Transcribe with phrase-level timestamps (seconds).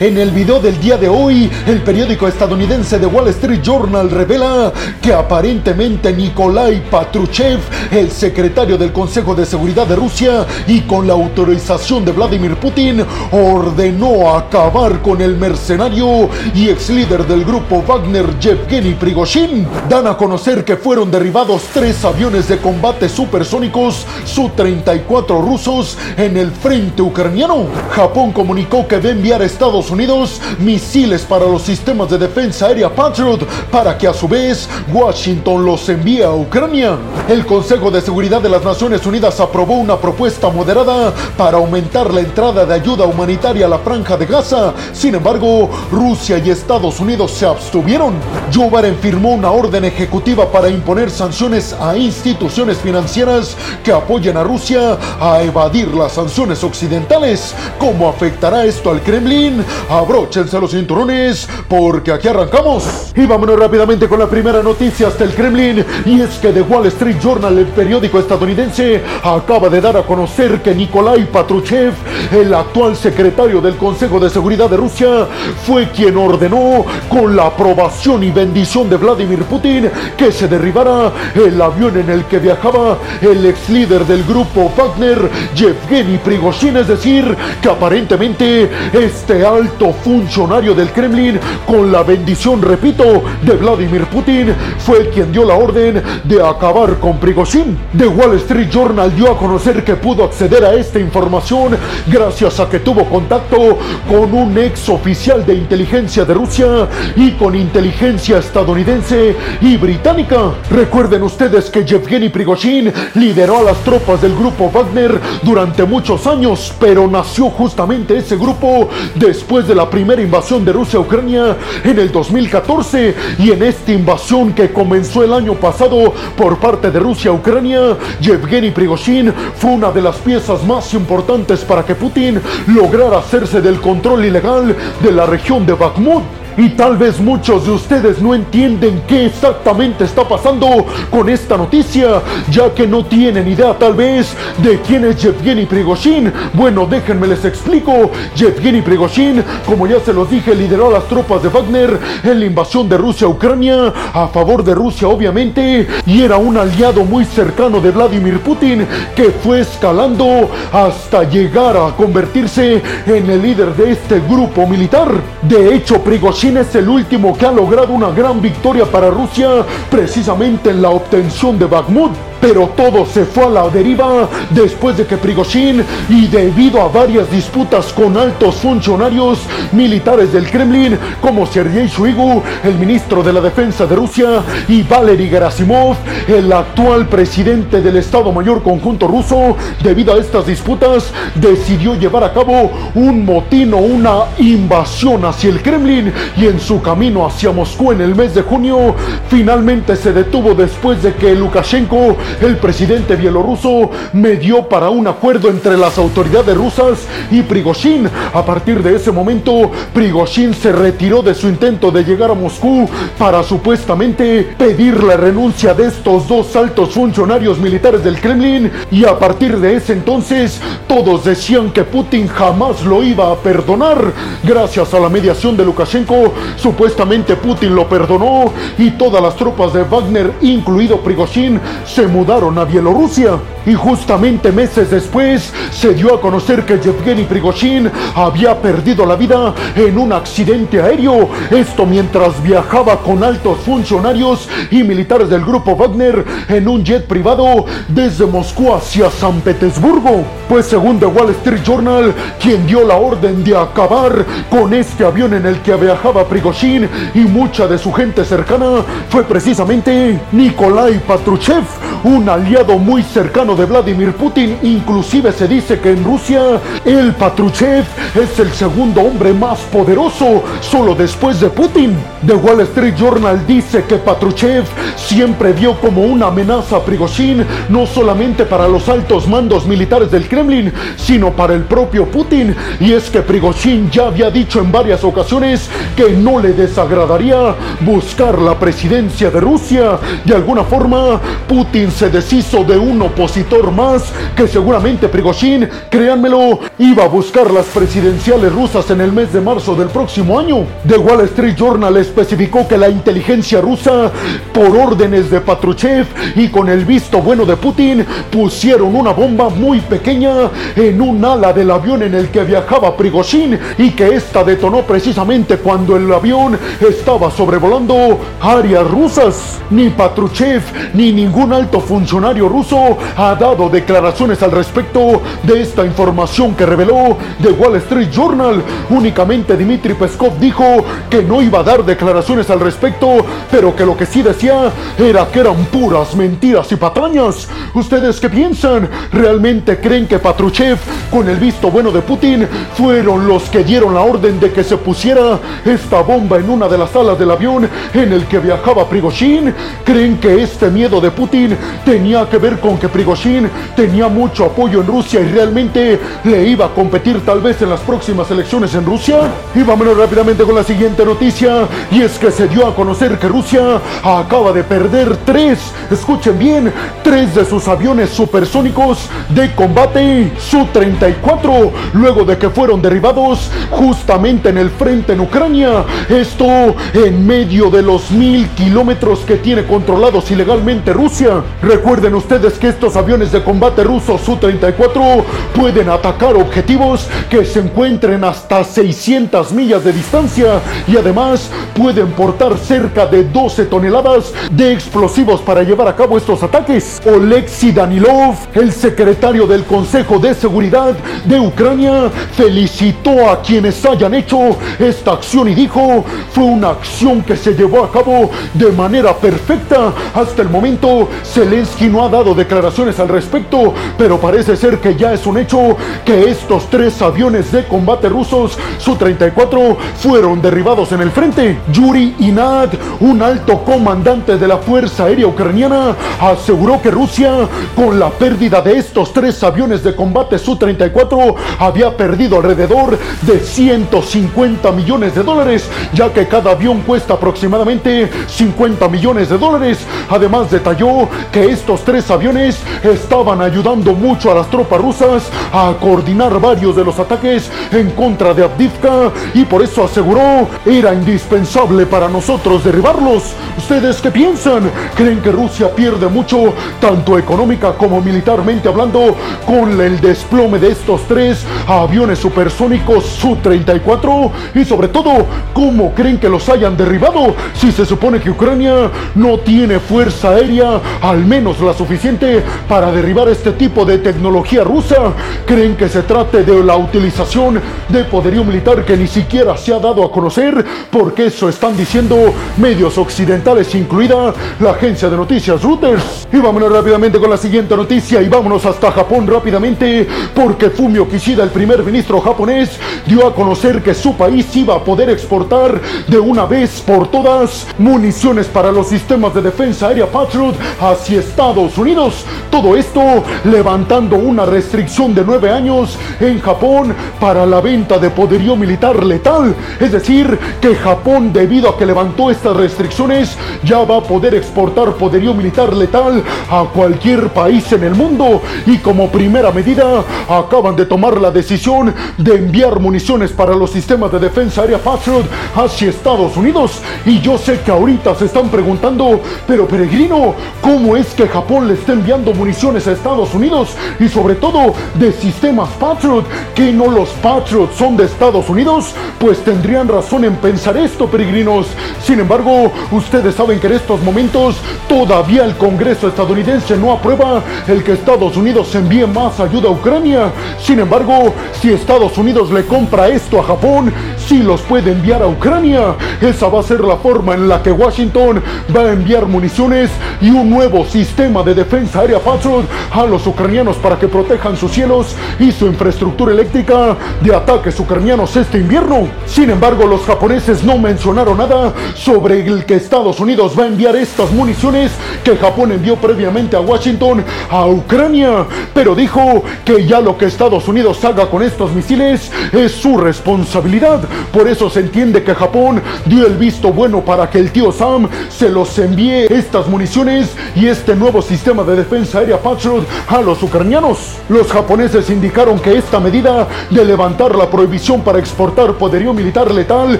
[0.00, 4.72] En el video del día de hoy, el periódico estadounidense The Wall Street Journal revela
[5.00, 7.60] que aparentemente Nikolai Patruchev,
[7.92, 13.06] el secretario del Consejo de Seguridad de Rusia y con la autorización de Vladimir Putin,
[13.30, 19.64] ordenó acabar con el mercenario y ex líder del grupo Wagner Yevgeny Prigozhin.
[19.88, 26.50] Dan a conocer que fueron derribados tres aviones de combate supersónicos Su-34 rusos en el
[26.50, 27.66] frente ucraniano.
[27.92, 32.66] Japón comunicó que va a enviar a Estados Unidos misiles para los sistemas de defensa
[32.66, 36.96] aérea Patriot para que a su vez Washington los envíe a Ucrania.
[37.28, 42.20] El Consejo de Seguridad de las Naciones Unidas aprobó una propuesta moderada para aumentar la
[42.20, 44.74] entrada de ayuda humanitaria a la franja de Gaza.
[44.92, 48.14] Sin embargo, Rusia y Estados Unidos se abstuvieron.
[48.52, 54.42] Joe Biden firmó una orden ejecutiva para imponer sanciones a instituciones financieras que apoyen a
[54.42, 57.54] Rusia a evadir las sanciones occidentales.
[57.78, 59.64] ¿Cómo afectará esto al Kremlin?
[59.88, 63.12] Abróchense los cinturones porque aquí arrancamos.
[63.14, 65.84] Y vámonos rápidamente con la primera noticia hasta el Kremlin.
[66.04, 70.62] Y es que The Wall Street Journal, el periódico estadounidense, acaba de dar a conocer
[70.62, 71.92] que Nikolai Patruchev,
[72.32, 75.26] el actual secretario del Consejo de Seguridad de Rusia,
[75.66, 81.60] fue quien ordenó, con la aprobación y bendición de Vladimir Putin, que se derribara el
[81.60, 86.76] avión en el que viajaba el ex líder del grupo Wagner, Yevgeny Prigozhin.
[86.76, 94.04] Es decir, que aparentemente este alto funcionario del Kremlin, con la bendición, repito, de Vladimir
[94.06, 97.78] Putin, fue quien dio la orden de acabar con Prigozhin.
[97.96, 102.68] The Wall Street Journal dio a conocer que pudo acceder a esta información gracias a
[102.68, 109.34] que tuvo contacto con un ex oficial de inteligencia de Rusia y con inteligencia estadounidense
[109.62, 110.52] y británica.
[110.70, 116.74] Recuerden ustedes que Yevgeny Prigozhin lideró a las tropas del grupo Wagner durante muchos años,
[116.78, 121.96] pero nació justamente ese grupo después de la primera invasión de Rusia a Ucrania en
[121.96, 127.30] el 2014 y en esta invasión que comenzó el año pasado por parte de Rusia
[127.30, 133.18] a Ucrania, Yevgeny Prigozhin fue una de las piezas más importantes para que Putin lograra
[133.18, 136.43] hacerse del control ilegal de la región de Bakhmut.
[136.56, 142.22] Y tal vez muchos de ustedes no entienden qué exactamente está pasando con esta noticia,
[142.50, 146.32] ya que no tienen idea tal vez de quién es Yevgeny Prigozhin.
[146.52, 148.10] Bueno, déjenme les explico.
[148.36, 152.46] Yevgeny Prigozhin, como ya se los dije, lideró a las tropas de Wagner en la
[152.46, 157.24] invasión de Rusia a Ucrania, a favor de Rusia obviamente, y era un aliado muy
[157.24, 163.92] cercano de Vladimir Putin, que fue escalando hasta llegar a convertirse en el líder de
[163.92, 165.08] este grupo militar.
[165.42, 170.68] De hecho, Prigozhin es el último que ha logrado una gran victoria para Rusia precisamente
[170.68, 172.12] en la obtención de Bakhmut.
[172.46, 177.30] Pero todo se fue a la deriva después de que Prigozhin y debido a varias
[177.30, 179.38] disputas con altos funcionarios
[179.72, 185.30] militares del Kremlin como Sergei Shoigu, el ministro de la Defensa de Rusia, y Valery
[185.30, 185.96] Gerasimov,
[186.28, 192.34] el actual presidente del Estado Mayor Conjunto ruso, debido a estas disputas decidió llevar a
[192.34, 197.92] cabo un motín o una invasión hacia el Kremlin y en su camino hacia Moscú
[197.92, 198.94] en el mes de junio
[199.30, 205.76] finalmente se detuvo después de que Lukashenko el presidente bielorruso medió para un acuerdo entre
[205.76, 207.00] las autoridades rusas
[207.30, 208.08] y Prigozhin.
[208.32, 212.88] A partir de ese momento, Prigozhin se retiró de su intento de llegar a Moscú
[213.18, 219.18] para supuestamente pedir la renuncia de estos dos altos funcionarios militares del Kremlin y a
[219.18, 224.12] partir de ese entonces todos decían que Putin jamás lo iba a perdonar.
[224.42, 229.82] Gracias a la mediación de Lukashenko, supuestamente Putin lo perdonó y todas las tropas de
[229.82, 233.38] Wagner, incluido Prigozhin, se mudaron a Bielorrusia.
[233.66, 239.54] Y justamente meses después se dio a conocer que Yevgeny Prigozhin había perdido la vida
[239.74, 241.30] en un accidente aéreo.
[241.50, 247.64] Esto mientras viajaba con altos funcionarios y militares del grupo Wagner en un jet privado
[247.88, 250.24] desde Moscú hacia San Petersburgo.
[250.48, 255.32] Pues según The Wall Street Journal, quien dio la orden de acabar con este avión
[255.34, 261.64] en el que viajaba Prigozhin y mucha de su gente cercana fue precisamente Nikolai Patruchev,
[262.04, 264.58] un aliado muy cercano de Vladimir Putin.
[264.62, 267.84] Inclusive se dice que en Rusia el Patruchev
[268.14, 271.96] es el segundo hombre más poderoso, solo después de Putin.
[272.26, 274.64] The Wall Street Journal dice que Patruchev
[274.96, 280.28] siempre vio como una amenaza a Prigozhin, no solamente para los altos mandos militares del
[280.28, 282.54] Kremlin, sino para el propio Putin.
[282.80, 288.38] Y es que Prigozhin ya había dicho en varias ocasiones que no le desagradaría buscar
[288.38, 289.98] la presidencia de Rusia.
[290.24, 294.02] De alguna forma, Putin se deshizo de un opositor más
[294.34, 299.76] que seguramente Prigozhin, créanmelo, iba a buscar las presidenciales rusas en el mes de marzo
[299.76, 300.66] del próximo año.
[300.88, 304.10] The Wall Street Journal especificó que la inteligencia rusa,
[304.52, 309.80] por órdenes de Patruchev y con el visto bueno de Putin, pusieron una bomba muy
[309.80, 314.82] pequeña en un ala del avión en el que viajaba Prigozhin y que esta detonó
[314.82, 319.60] precisamente cuando el avión estaba sobrevolando áreas rusas.
[319.70, 320.62] Ni Patruchev
[320.92, 327.16] ni ningún alto funcionario ruso ha dado declaraciones al respecto de esta información que reveló
[327.40, 328.62] The Wall Street Journal.
[328.90, 330.64] Únicamente Dmitry Peskov dijo
[331.08, 335.26] que no iba a dar declaraciones al respecto, pero que lo que sí decía era
[335.26, 337.48] que eran puras mentiras y patrañas.
[337.74, 338.88] ¿Ustedes qué piensan?
[339.12, 340.78] ¿Realmente creen que Patruchev,
[341.10, 344.76] con el visto bueno de Putin, fueron los que dieron la orden de que se
[344.76, 349.54] pusiera esta bomba en una de las alas del avión en el que viajaba Prigozhin?
[349.84, 354.80] ¿Creen que este miedo de Putin tenía que ver con que Prigozhin tenía mucho apoyo
[354.80, 358.84] en Rusia y realmente le iba a competir tal vez en las próximas elecciones en
[358.84, 359.20] Rusia?
[359.54, 363.28] Y vámonos rápidamente con la siguiente noticia y es que se dio a conocer que
[363.28, 366.72] Rusia acaba de perder tres, escuchen bien,
[367.02, 374.58] tres de sus aviones supersónicos de combate Su-34 luego de que fueron derribados justamente en
[374.58, 375.84] el frente en Ucrania.
[376.08, 381.42] Esto en medio de los mil kilómetros que tiene controlados ilegalmente Rusia.
[381.64, 385.24] Recuerden ustedes que estos aviones de combate rusos Su-34
[385.54, 392.58] pueden atacar objetivos que se encuentren hasta 600 millas de distancia y además pueden portar
[392.58, 397.00] cerca de 12 toneladas de explosivos para llevar a cabo estos ataques.
[397.06, 400.94] Oleksiy Danilov, el secretario del Consejo de Seguridad
[401.24, 407.38] de Ucrania, felicitó a quienes hayan hecho esta acción y dijo, fue una acción que
[407.38, 409.94] se llevó a cabo de manera perfecta.
[410.12, 411.08] Hasta el momento,
[411.54, 415.76] Zelensky no ha dado declaraciones al respecto, pero parece ser que ya es un hecho
[416.04, 421.60] que estos tres aviones de combate rusos Su-34 fueron derribados en el frente.
[421.70, 428.10] Yuri Inad, un alto comandante de la Fuerza Aérea Ucraniana, aseguró que Rusia, con la
[428.10, 435.22] pérdida de estos tres aviones de combate Su-34, había perdido alrededor de 150 millones de
[435.22, 439.78] dólares, ya que cada avión cuesta aproximadamente 50 millones de dólares.
[440.10, 446.40] Además, detalló que estos tres aviones estaban ayudando mucho a las tropas rusas a coordinar
[446.40, 452.08] varios de los ataques en contra de Abdivka y por eso aseguró era indispensable para
[452.08, 453.32] nosotros derribarlos.
[453.58, 454.70] ¿Ustedes qué piensan?
[454.94, 461.02] ¿Creen que Rusia pierde mucho, tanto económica como militarmente hablando, con el desplome de estos
[461.08, 464.30] tres aviones supersónicos Su-34?
[464.54, 469.38] Y sobre todo, ¿cómo creen que los hayan derribado si se supone que Ucrania no
[469.38, 475.12] tiene fuerza aérea, al menos la suficiente para derribar este tipo de tecnología rusa?
[475.46, 479.78] ¿Creen que se trate de la utilización de poderío militar que ni siquiera se ha
[479.78, 480.64] dado a conocer?
[480.90, 482.16] Porque eso están diciendo
[482.56, 486.26] medios occidentales, incluida la agencia de noticias Reuters.
[486.32, 491.42] Y vámonos rápidamente con la siguiente noticia y vámonos hasta Japón rápidamente porque Fumio Kishida,
[491.44, 496.18] el primer ministro japonés, dio a conocer que su país iba a poder exportar de
[496.18, 502.24] una vez por todas municiones para los sistemas de defensa aérea Patriot hacia Estados Unidos.
[502.50, 503.00] Todo esto
[503.44, 509.54] levantando una restricción de nueve años en Japón para la venta de poderío militar letal.
[509.80, 514.94] Es decir, que Japón, debido a que levantó estas restricciones, ya va a poder exportar
[514.94, 518.42] poderío militar letal a cualquier país en el mundo.
[518.66, 524.12] Y como primera medida, acaban de tomar la decisión de enviar municiones para los sistemas
[524.12, 525.24] de defensa aérea Patriot
[525.54, 526.80] hacia Estados Unidos.
[527.04, 531.74] Y yo sé que ahorita se están preguntando, pero peregrino, ¿cómo es que Japón le
[531.74, 533.70] está enviando municiones a Estados Unidos?
[534.00, 539.38] Y sobre todo de sistemas Patriot, que no los Patriots son de Estados Unidos, pues
[539.44, 541.66] tendrían razón en pensar esto, peregrinos.
[542.02, 544.56] Sin embargo, ustedes saben que en estos momentos
[544.88, 550.32] todavía el Congreso estadounidense no aprueba el que Estados Unidos envíe más ayuda a Ucrania.
[550.58, 555.26] Sin embargo, si Estados Unidos le compra esto a Japón, sí los puede enviar a
[555.26, 555.96] Ucrania.
[556.20, 558.42] Esa va a ser la forma en la que Washington
[558.74, 563.76] va a enviar municiones y un nuevo sistema de defensa aérea Patriot a los ucranianos
[563.78, 569.08] para que protejan sus cielos y su infraestructura eléctrica de ataques ucranianos este invierno.
[569.26, 573.96] Sin embargo, los japoneses no mencionaron nada sobre el que Estados Unidos va a enviar
[573.96, 574.92] estas municiones
[575.24, 580.68] que Japón envió previamente a Washington a Ucrania, pero dijo que ya lo que Estados
[580.68, 584.00] Unidos haga con estos misiles es su responsabilidad.
[584.32, 588.08] Por eso se entiende que Japón dio el visto bueno para que el tío Sam
[588.28, 593.22] se los envíe estas municiones y este este nuevo sistema de defensa aérea Patriot a
[593.22, 594.18] los ucranianos.
[594.28, 599.98] Los japoneses indicaron que esta medida de levantar la prohibición para exportar poderío militar letal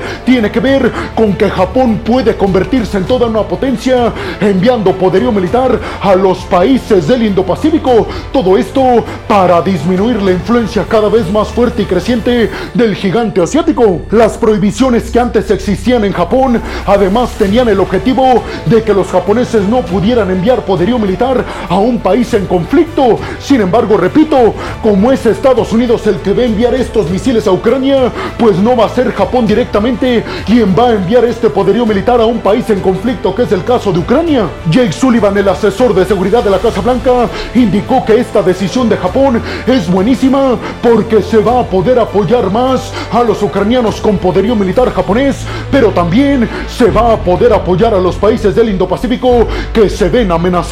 [0.27, 4.13] tiene que ver con que Japón puede convertirse en toda una potencia
[4.43, 8.07] enviando poderío militar a los países del Indo-Pacífico.
[8.31, 8.83] Todo esto
[9.27, 14.03] para disminuir la influencia cada vez más fuerte y creciente del gigante asiático.
[14.11, 19.63] Las prohibiciones que antes existían en Japón además tenían el objetivo de que los japoneses
[19.67, 23.21] no pudieran enviar poderío militar a un país en conflicto.
[23.39, 24.53] Sin embargo, repito,
[24.83, 28.77] como es Estados Unidos el que va a enviar estos misiles a Ucrania, pues no
[28.77, 32.69] va a ser Japón directamente quien va a enviar este poderío militar a un país
[32.71, 34.49] en conflicto, que es el caso de Ucrania.
[34.69, 38.97] Jake Sullivan, el asesor de seguridad de la Casa Blanca, indicó que esta decisión de
[38.97, 44.57] Japón es buenísima porque se va a poder apoyar más a los ucranianos con poderío
[44.57, 49.89] militar japonés, pero también se va a poder apoyar a los países del Indo-Pacífico que
[49.89, 50.64] se ven amenazados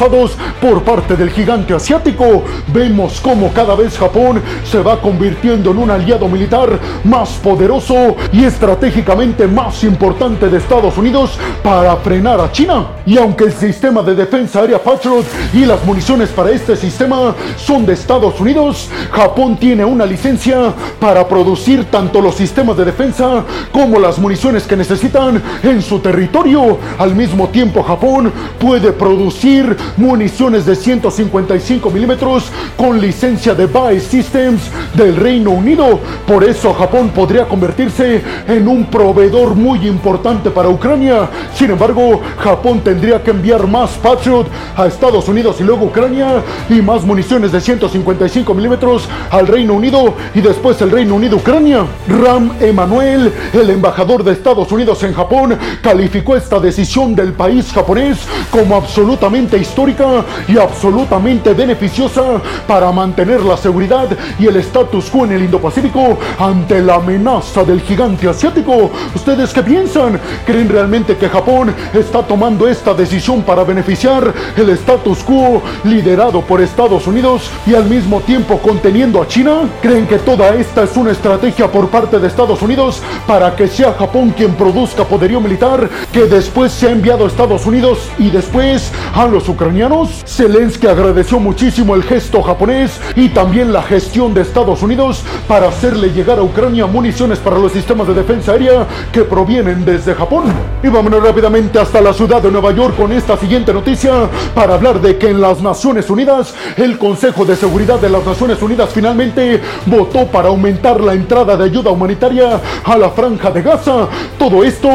[0.61, 2.43] por parte del gigante asiático.
[2.73, 8.43] Vemos cómo cada vez Japón se va convirtiendo en un aliado militar más poderoso y
[8.43, 12.87] estratégicamente más importante de Estados Unidos para frenar a China.
[13.05, 17.85] Y aunque el sistema de defensa aérea Patriot y las municiones para este sistema son
[17.85, 23.99] de Estados Unidos, Japón tiene una licencia para producir tanto los sistemas de defensa como
[23.99, 26.77] las municiones que necesitan en su territorio.
[26.97, 34.61] Al mismo tiempo, Japón puede producir municiones de 155 milímetros con licencia de Buy Systems
[34.93, 35.99] del Reino Unido.
[36.27, 41.29] Por eso Japón podría convertirse en un proveedor muy importante para Ucrania.
[41.55, 46.81] Sin embargo, Japón tendría que enviar más Patriot a Estados Unidos y luego Ucrania y
[46.81, 51.85] más municiones de 155 milímetros al Reino Unido y después el Reino Unido-Ucrania.
[52.07, 58.19] Ram Emanuel, el embajador de Estados Unidos en Japón, calificó esta decisión del país japonés
[58.51, 62.21] como absolutamente histórica y absolutamente beneficiosa
[62.67, 67.81] para mantener la seguridad y el status quo en el Indo-Pacífico ante la amenaza del
[67.81, 68.91] gigante asiático.
[69.15, 70.19] ¿Ustedes qué piensan?
[70.45, 76.61] ¿Creen realmente que Japón está tomando esta decisión para beneficiar el status quo liderado por
[76.61, 79.69] Estados Unidos y al mismo tiempo conteniendo a China?
[79.81, 83.93] ¿Creen que toda esta es una estrategia por parte de Estados Unidos para que sea
[83.93, 88.91] Japón quien produzca poderío militar que después se ha enviado a Estados Unidos y después
[89.13, 90.23] a los ucranianos?
[90.25, 96.09] Zelensky agradeció muchísimo el gesto japonés y también la gestión de Estados Unidos para hacerle
[96.09, 100.45] llegar a Ucrania municiones para los sistemas de defensa aérea que provienen desde Japón.
[100.81, 104.99] Y vámonos rápidamente hasta la ciudad de Nueva York con esta siguiente noticia para hablar
[104.99, 109.61] de que en las Naciones Unidas el Consejo de Seguridad de las Naciones Unidas finalmente
[109.85, 114.07] votó para aumentar la entrada de ayuda humanitaria a la franja de Gaza.
[114.37, 114.89] Todo esto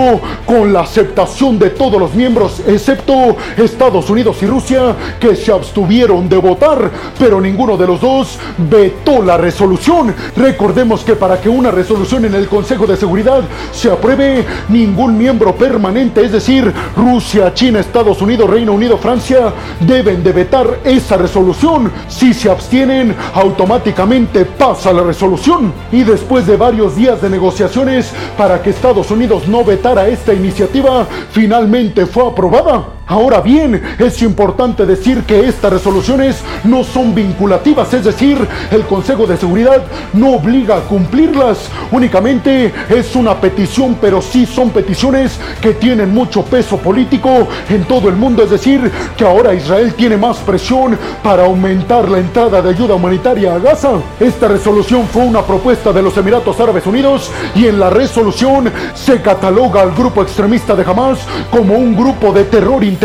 [0.44, 6.28] con la aceptación de todos los miembros excepto Estados Unidos y Rusia que se abstuvieron
[6.28, 10.14] de votar, pero ninguno de los dos vetó la resolución.
[10.36, 15.54] Recordemos que para que una resolución en el Consejo de Seguridad se apruebe, ningún miembro
[15.54, 21.92] permanente, es decir, Rusia, China, Estados Unidos, Reino Unido, Francia, deben de vetar esa resolución.
[22.08, 25.72] Si se abstienen, automáticamente pasa la resolución.
[25.92, 31.06] Y después de varios días de negociaciones para que Estados Unidos no vetara esta iniciativa,
[31.30, 32.97] finalmente fue aprobada.
[33.10, 38.36] Ahora bien, es importante decir que estas resoluciones no son vinculativas, es decir,
[38.70, 44.68] el Consejo de Seguridad no obliga a cumplirlas, únicamente es una petición, pero sí son
[44.68, 49.94] peticiones que tienen mucho peso político en todo el mundo, es decir, que ahora Israel
[49.94, 53.92] tiene más presión para aumentar la entrada de ayuda humanitaria a Gaza.
[54.20, 59.22] Esta resolución fue una propuesta de los Emiratos Árabes Unidos y en la resolución se
[59.22, 62.97] cataloga al grupo extremista de Hamas como un grupo de terror internacional,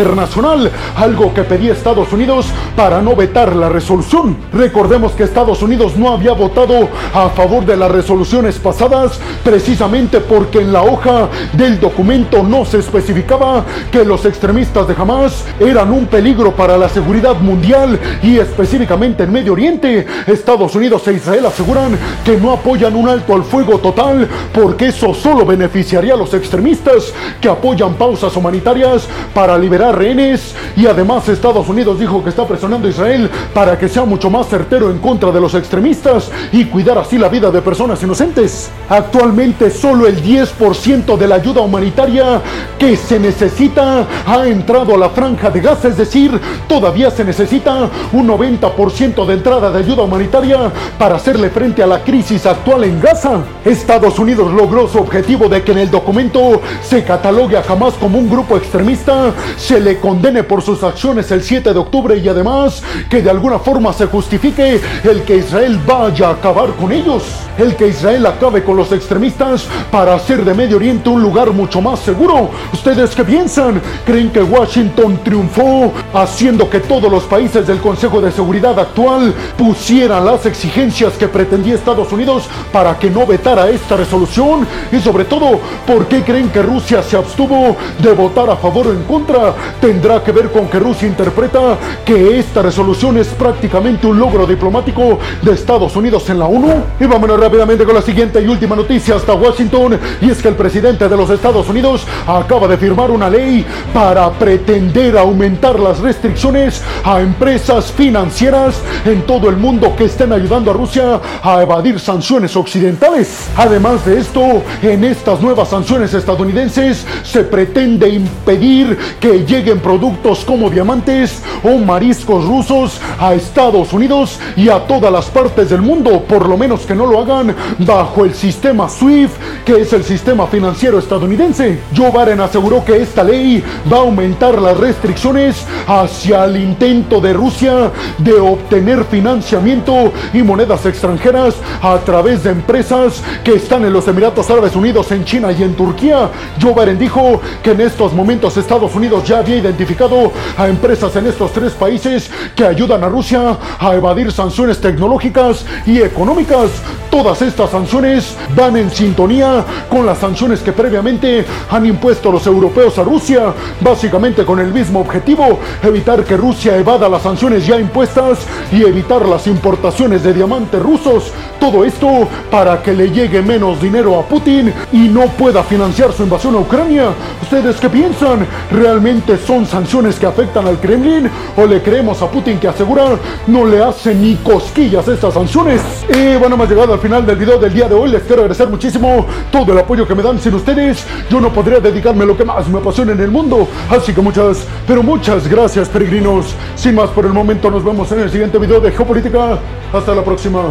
[0.95, 4.37] algo que pedía Estados Unidos para no vetar la resolución.
[4.51, 10.59] Recordemos que Estados Unidos no había votado a favor de las resoluciones pasadas precisamente porque
[10.59, 16.07] en la hoja del documento no se especificaba que los extremistas de Hamas eran un
[16.07, 20.05] peligro para la seguridad mundial y específicamente en Medio Oriente.
[20.25, 25.13] Estados Unidos e Israel aseguran que no apoyan un alto al fuego total porque eso
[25.13, 31.67] solo beneficiaría a los extremistas que apoyan pausas humanitarias para liberar rehenes y además Estados
[31.67, 35.31] Unidos dijo que está presionando a Israel para que sea mucho más certero en contra
[35.31, 38.71] de los extremistas y cuidar así la vida de personas inocentes.
[38.89, 42.41] Actualmente solo el 10% de la ayuda humanitaria
[42.79, 47.89] que se necesita ha entrado a la franja de Gaza, es decir, todavía se necesita
[48.11, 52.99] un 90% de entrada de ayuda humanitaria para hacerle frente a la crisis actual en
[53.01, 53.39] Gaza.
[53.65, 58.19] Estados Unidos logró su objetivo de que en el documento se catalogue a Hamas como
[58.19, 59.31] un grupo extremista,
[59.73, 63.57] se le condene por sus acciones el 7 de octubre y además que de alguna
[63.57, 67.23] forma se justifique el que Israel vaya a acabar con ellos,
[67.57, 71.81] el que Israel acabe con los extremistas para hacer de Medio Oriente un lugar mucho
[71.81, 72.51] más seguro.
[72.71, 73.81] ¿Ustedes qué piensan?
[74.05, 80.23] ¿Creen que Washington triunfó haciendo que todos los países del Consejo de Seguridad actual pusieran
[80.23, 84.67] las exigencias que pretendía Estados Unidos para que no vetara esta resolución?
[84.91, 88.91] Y sobre todo, ¿por qué creen que Rusia se abstuvo de votar a favor o
[88.91, 89.62] en contra?
[89.79, 95.19] Tendrá que ver con que Rusia interpreta que esta resolución es prácticamente un logro diplomático
[95.41, 96.83] de Estados Unidos en la ONU.
[96.99, 99.99] Y vámonos rápidamente con la siguiente y última noticia hasta Washington.
[100.21, 104.31] Y es que el presidente de los Estados Unidos acaba de firmar una ley para
[104.31, 110.73] pretender aumentar las restricciones a empresas financieras en todo el mundo que estén ayudando a
[110.73, 113.49] Rusia a evadir sanciones occidentales.
[113.57, 120.69] Además de esto, en estas nuevas sanciones estadounidenses se pretende impedir que lleguen productos como
[120.69, 126.47] diamantes o mariscos rusos a Estados Unidos y a todas las partes del mundo, por
[126.47, 129.33] lo menos que no lo hagan bajo el sistema SWIFT,
[129.65, 131.79] que es el sistema financiero estadounidense.
[131.95, 137.33] Joe Biden aseguró que esta ley va a aumentar las restricciones hacia el intento de
[137.33, 144.07] Rusia de obtener financiamiento y monedas extranjeras a través de empresas que están en los
[144.07, 146.29] Emiratos Árabes Unidos, en China y en Turquía.
[146.61, 151.27] Joe Biden dijo que en estos momentos Estados Unidos ya había identificado a empresas en
[151.27, 156.69] estos tres países que ayudan a Rusia a evadir sanciones tecnológicas y económicas.
[157.09, 162.97] Todas estas sanciones van en sintonía con las sanciones que previamente han impuesto los europeos
[162.97, 168.39] a Rusia, básicamente con el mismo objetivo, evitar que Rusia evada las sanciones ya impuestas
[168.71, 171.31] y evitar las importaciones de diamantes rusos.
[171.59, 176.23] Todo esto para que le llegue menos dinero a Putin y no pueda financiar su
[176.23, 177.09] invasión a Ucrania.
[177.41, 178.45] ¿Ustedes qué piensan?
[178.71, 181.29] ¿Realmente son sanciones que afectan al Kremlin?
[181.57, 185.81] ¿O le creemos a Putin que asegura no le hace ni cosquillas estas sanciones?
[186.09, 188.09] Y bueno, hemos llegado al final del video del día de hoy.
[188.09, 190.39] Les quiero agradecer muchísimo todo el apoyo que me dan.
[190.39, 193.67] Sin ustedes, yo no podría dedicarme a lo que más me apasiona en el mundo.
[193.89, 196.55] Así que muchas, pero muchas gracias, peregrinos.
[196.75, 199.59] Sin más por el momento, nos vemos en el siguiente video de Geopolítica.
[199.93, 200.63] Hasta la próxima.